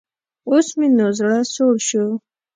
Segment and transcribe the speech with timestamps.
[0.49, 2.05] اوس مې نو زړۀ سوړ شو.